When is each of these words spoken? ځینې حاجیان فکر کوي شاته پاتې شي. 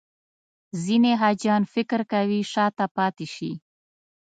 ځینې 0.83 1.11
حاجیان 1.21 1.63
فکر 1.73 1.99
کوي 2.13 2.39
شاته 2.53 2.85
پاتې 2.97 3.27
شي. 3.35 3.51